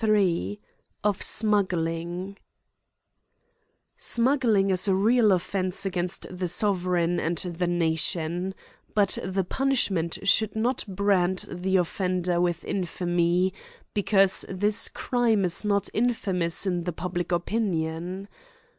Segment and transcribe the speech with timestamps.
[0.03, 0.57] XXXIIL
[1.03, 2.37] Of Smuggling,
[3.97, 8.55] SMUGGLING is a real offence against the sovereign and the nation;
[8.95, 13.53] but the punishment should not brand the offender with infamy,
[13.93, 18.27] be cause this crime is not infamous in the public opinion.